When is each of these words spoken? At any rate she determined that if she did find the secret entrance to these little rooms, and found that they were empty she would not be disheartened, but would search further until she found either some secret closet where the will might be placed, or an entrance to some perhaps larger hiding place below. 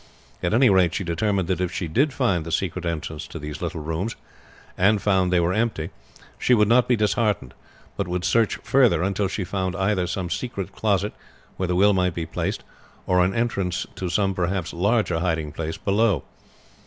At 0.41 0.51
any 0.51 0.67
rate 0.67 0.95
she 0.95 1.03
determined 1.03 1.47
that 1.47 1.61
if 1.61 1.71
she 1.71 1.87
did 1.87 2.11
find 2.11 2.43
the 2.43 2.51
secret 2.51 2.85
entrance 2.87 3.27
to 3.27 3.37
these 3.37 3.61
little 3.61 3.81
rooms, 3.81 4.15
and 4.75 4.99
found 4.99 5.29
that 5.31 5.35
they 5.35 5.39
were 5.39 5.53
empty 5.53 5.91
she 6.39 6.55
would 6.55 6.67
not 6.67 6.87
be 6.87 6.95
disheartened, 6.95 7.53
but 7.97 8.07
would 8.07 8.25
search 8.25 8.55
further 8.63 9.03
until 9.03 9.27
she 9.27 9.43
found 9.43 9.75
either 9.75 10.07
some 10.07 10.31
secret 10.31 10.71
closet 10.75 11.13
where 11.57 11.67
the 11.67 11.75
will 11.75 11.93
might 11.93 12.15
be 12.15 12.25
placed, 12.25 12.63
or 13.05 13.23
an 13.23 13.35
entrance 13.35 13.85
to 13.93 14.09
some 14.09 14.33
perhaps 14.33 14.73
larger 14.73 15.19
hiding 15.19 15.51
place 15.51 15.77
below. 15.77 16.23